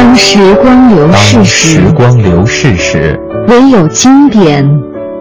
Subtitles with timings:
[0.00, 4.66] 当时光流逝时，时光流逝时，唯有经典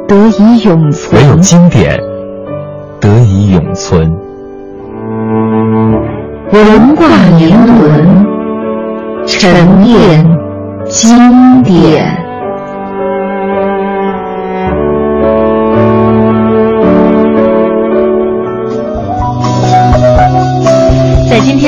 [0.07, 1.21] 得以永存。
[1.21, 1.99] 唯有经典
[3.02, 4.09] 得以永存。
[6.53, 7.07] 文化
[7.38, 8.25] 年轮，
[9.27, 10.25] 沉淀
[10.88, 12.28] 经典。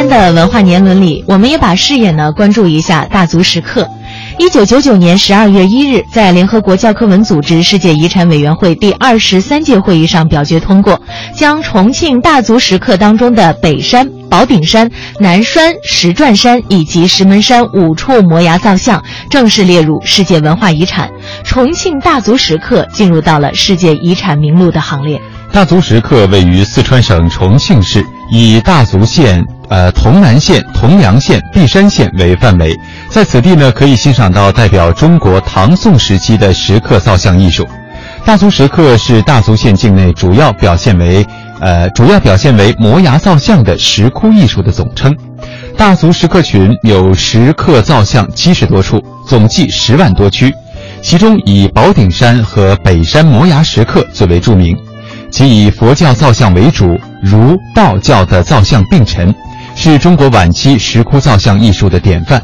[0.07, 3.87] 的文化年轮里，我们也把视野呢关注一下大足石刻。
[4.37, 10.99] 一九九九年十二月一日，在联合国教科文组织世界遗产委员会第二十三届会议上表决通过，
[11.35, 14.89] 将重庆大足石刻当中的北山、宝顶山、
[15.19, 21.09] 南山、石转山以及石门山五处摩崖造像正式列入世界文化遗产，
[21.43, 25.21] 重庆大足石刻进入到了世界遗产名录的行列。
[25.51, 29.45] 大足石刻位于四川省重庆市，以大足县。
[29.71, 32.77] 呃，潼南县、铜梁县、璧山县为范围，
[33.09, 37.65] 在此地呢，可以欣赏到代表中国唐宋时期的石刻造像艺术。
[38.25, 41.25] 大足石刻是大足县境内主要表现为
[41.61, 45.15] 呃主要表现为摩崖造像的石窟艺术的总称。
[45.77, 50.53] 大足石刻群有石刻造像七十多处，总计十万多区，
[51.01, 54.75] 其中以宝顶山和北山摩崖石刻最为著名，
[55.31, 59.33] 其以佛教造像为主，儒道教的造像并陈。
[59.83, 62.39] 是中国晚期石窟造像艺术的典范，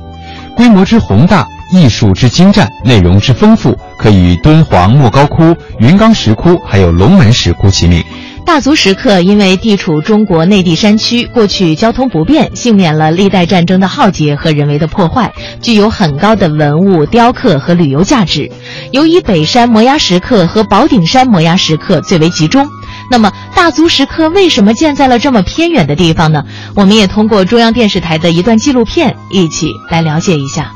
[0.55, 8.03] 规模之宏大，艺术之精湛，内容之丰富，可与敦煌莫高窟、云冈石窟还有龙门石窟齐名。
[8.43, 18.51] 大足石刻因为地处中国内地山区，过去交通不便，幸免了历代战争的浩劫和人为的破坏，具有很高的文物雕刻和旅游价值。
[18.91, 22.67] 尤以北山摩崖石刻和宝顶山摩崖石刻最为集中。
[23.09, 26.43] 那么，大足石刻为什么建在了这么偏远的地方呢？
[26.75, 30.71] 我们也通过中央电视台的一段纪录片，一起来了解一下。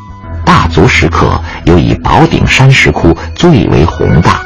[0.46, 4.42] 大足石刻又以宝顶山石窟最为宏大，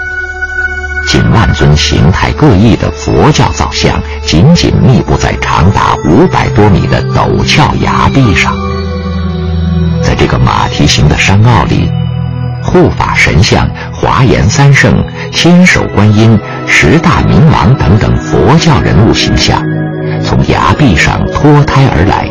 [1.08, 8.56] 近万尊形态各异的佛教造像紧紧密布在长达五百多米的陡峭崖壁上。
[10.02, 11.90] 在这个马蹄形的山坳里。
[12.68, 14.92] 护法神像、华严三圣、
[15.32, 19.62] 千手观音、十大明王等等佛教人物形象，
[20.24, 22.30] 从崖壁上脱胎而来，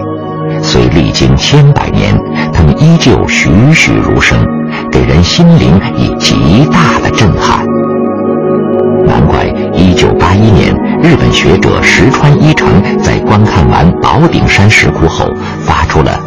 [0.62, 2.14] 虽历经千百年，
[2.52, 4.38] 他们依旧栩栩如生，
[4.90, 7.64] 给人心灵以极大的震撼。
[9.06, 12.68] 难怪1981年，日本学者石川一成
[13.02, 16.18] 在观看完宝顶山石窟后，发出了。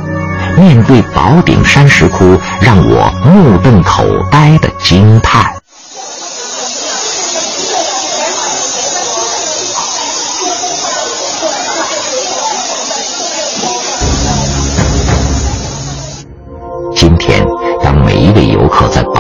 [0.57, 5.56] 面对宝顶山石窟，让我目瞪口呆的惊叹。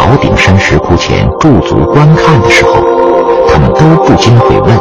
[0.07, 2.75] 宝顶山石窟前驻足观看的时候，
[3.49, 4.73] 他们都不禁会问。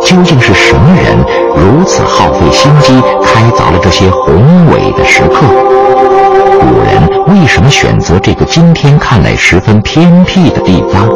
[0.00, 1.14] 究竟是什么人
[1.54, 4.34] 如此耗费心机开凿了这些宏
[4.72, 5.44] 伟的石刻？
[6.58, 11.06] 古人为什么选择这个今天看来十分偏僻的地方？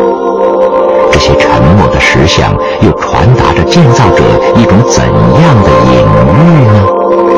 [1.11, 4.23] 这些沉默的石像又传达着建造者
[4.55, 6.05] 一种怎样的隐
[6.37, 7.38] 喻呢？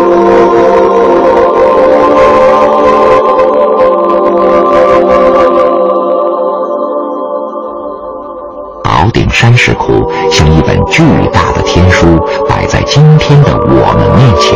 [9.40, 11.02] 山石窟像一本巨
[11.32, 12.04] 大的天书，
[12.46, 14.52] 摆在今天的我们面前。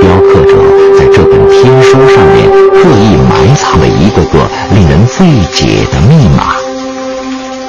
[0.00, 0.56] 雕刻者
[0.98, 4.38] 在这本天书上面刻意埋藏了一个个
[4.74, 6.56] 令人费解的密码，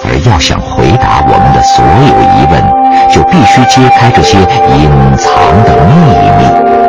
[0.05, 2.63] 而要想回答我们的所有疑问，
[3.11, 5.35] 就必须揭开这些隐藏
[5.65, 6.82] 的秘密。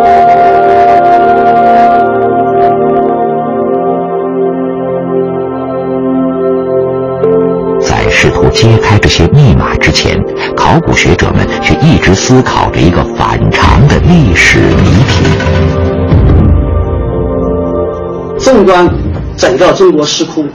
[8.55, 10.23] 揭开这些密码之前，
[10.57, 15.25] 考古学者们却一直思考着一个反常的历史谜题。
[18.39, 18.89] 纵观
[19.37, 20.47] 整个中国石窟，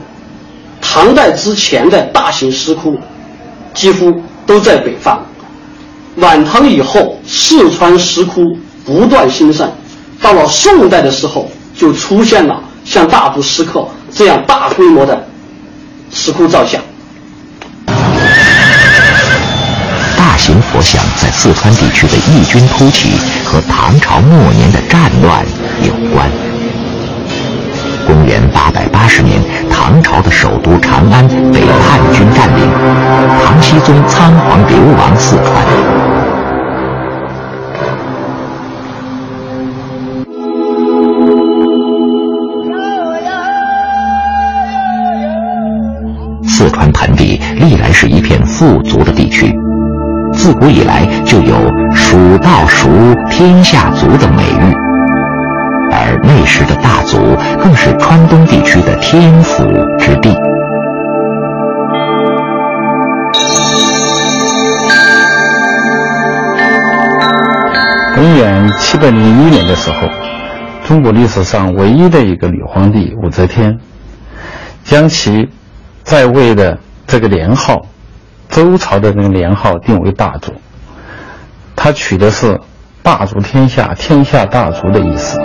[0.80, 2.98] 唐代之前的大型石窟
[3.74, 5.20] 几乎都在北方，
[6.16, 9.70] 晚唐以后，四川石窟不断兴盛，
[10.22, 15.22] 到了宋代的时候，就出现了像大足石刻这样大规模的
[16.12, 16.80] 石窟造像。
[21.20, 23.12] 在四川地区的异军突起
[23.44, 25.44] 和唐朝末年的战乱
[25.82, 26.28] 有关。
[28.06, 29.40] 公元八百八十年，
[29.70, 32.68] 唐朝的首都长安被叛军占领，
[33.44, 35.79] 唐僖宗仓皇流亡四川。
[50.50, 51.54] 自古以来就有
[51.94, 52.88] “蜀道蜀，
[53.30, 54.74] 天下足”的美誉。
[55.92, 59.62] 而那时的大足更是川东地区的天府
[59.96, 60.34] 之地。
[68.16, 70.08] 公元七百零一年的时候，
[70.84, 73.78] 中国历史上唯一的一个女皇帝武则天，
[74.82, 75.48] 将其
[76.02, 76.76] 在位的
[77.06, 77.82] 这个年号，
[78.50, 80.52] 周朝的那个年号定为大足，
[81.76, 82.60] 他取的是
[83.02, 85.38] “大足天下，天下大足”的意思。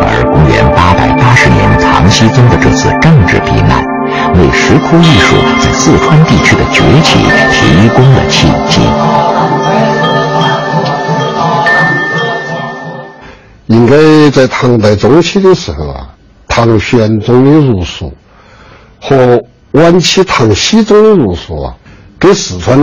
[0.00, 3.84] 而公元八百八十年，唐僖宗的这次政治避难，
[4.34, 7.18] 为石窟艺术在四川地区的崛起
[7.52, 8.80] 提供了契机。
[13.66, 16.08] 应该在唐代中期的时候啊，
[16.48, 18.14] 唐玄宗的入蜀
[19.00, 19.42] 和
[19.72, 21.74] 晚期唐僖宗的儒术啊，
[22.18, 22.78] 给四川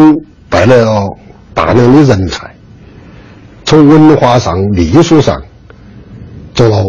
[0.50, 1.02] 带来了
[1.54, 2.50] 大量的人才。
[3.66, 5.42] 从文化上、艺术上
[6.54, 6.84] 做了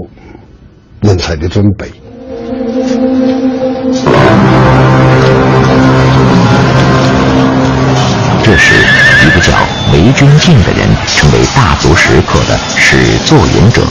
[1.00, 1.90] 人才的准备。
[8.44, 8.74] 这时，
[9.26, 9.52] 一个叫
[9.94, 13.82] 韦君敬的人成为大足石刻的始作俑者。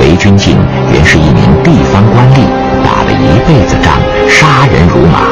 [0.00, 0.56] 韦君敬
[0.92, 2.42] 原是一名地方官吏，
[2.82, 5.28] 打了一辈子仗，杀人如麻。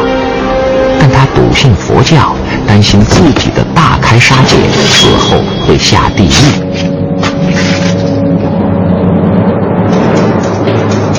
[0.98, 2.34] 但他笃信佛教，
[2.66, 6.30] 担心自己的大开杀戒死后会下地狱，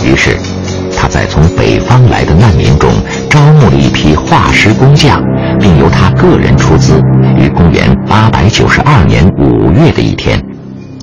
[0.06, 0.36] 于是
[0.98, 2.90] 他在从北方来的难民中
[3.30, 5.24] 招募了一批画师工匠，
[5.60, 7.00] 并由他个人出资，
[7.38, 10.44] 于公元八百九十二年五月的一天，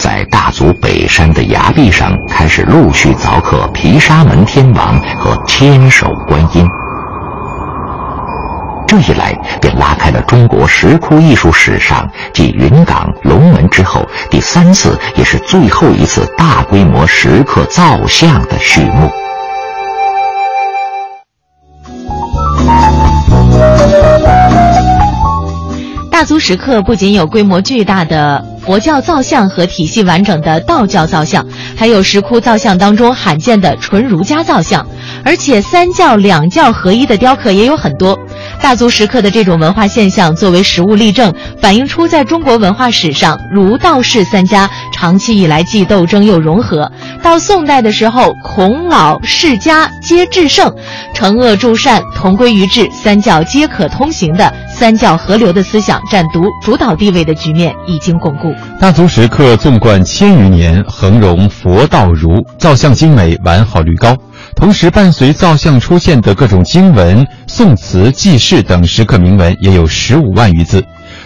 [0.05, 6.69] 在大足北山的崖壁上开始陆续凿刻毗沙门天王和千手观音。
[8.87, 19.11] 这一来，便拉开了中国石窟艺术史上继云冈、龙门之后第三次，也是最后一次大规模石刻造像的序幕。
[26.25, 34.87] 大足石刻不仅有规模巨大的佛教造像和体系完整的道教造像，还有石窟造像当中罕见的纯儒家造像，
[35.25, 38.19] 而且三教两教合一的雕刻也有很多。
[38.61, 46.91] 大足石刻的这种文化现象，作为实物例证，反映出在中国文化史上，儒道释三家长期以来既斗争又融合。
[47.23, 50.75] 到宋代的时候，孔老释家皆至圣，
[51.15, 58.55] 惩恶助善同归于治，三教皆可通行的三教合流的思想占独主导地位的局面已经巩固。
[58.81, 64.17] 大足石刻纵贯千余年，横容佛道儒，造像精美，完好率高。
[64.57, 70.83] 同时，伴随造像出现的各种经文、宋词、记事等石刻铭文也有十五万余字，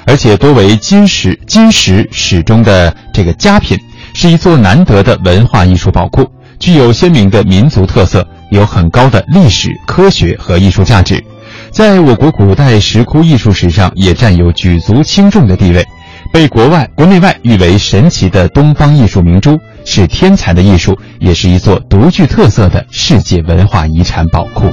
[0.07, 3.79] 而且多为金石金石史中的这个佳品，
[4.13, 6.27] 是一座难得的文化艺术宝库，
[6.59, 11.23] 具有鲜明的民族特色，有很高的历史、科学和艺术价值，
[11.71, 15.87] 在我国古代石窟艺术史上也占有举足轻重的地位，
[16.33, 19.57] 被国外国内外誉为神奇的东方艺术明珠。
[19.91, 24.71] 是天才的艺术，也是一座独具特色的世界文化遗产宝库。